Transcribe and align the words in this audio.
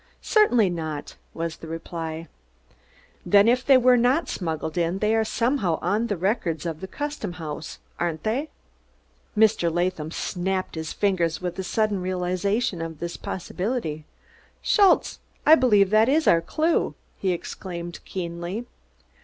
"Certainly 0.23 0.71
not," 0.71 1.15
was 1.35 1.57
the 1.57 1.67
reply. 1.67 2.27
"Den, 3.29 3.47
if 3.47 3.67
dey 3.67 3.77
were 3.77 3.97
nod 3.97 4.27
smuggled 4.27 4.75
in, 4.75 4.97
dey 4.97 5.13
are 5.13 5.23
somewhere 5.23 5.77
on 5.83 6.07
der 6.07 6.15
records 6.15 6.65
of 6.65 6.79
der 6.79 6.87
Custom 6.87 7.33
House, 7.33 7.77
ain'd 8.01 8.25
id?" 8.25 8.47
Mr. 9.37 9.71
Latham 9.71 10.09
snapped 10.09 10.73
his 10.73 10.91
fingers 10.91 11.39
with 11.39 11.59
a 11.59 11.63
sudden 11.63 12.01
realization 12.01 12.81
of 12.81 12.97
this 12.97 13.15
possibility. 13.15 14.03
"Schultze, 14.59 15.19
I 15.45 15.53
believe 15.53 15.91
that 15.91 16.09
is 16.09 16.27
our 16.27 16.41
clew!" 16.41 16.95
he 17.19 17.31
exclaimed 17.31 17.99
keenly. 18.03 18.65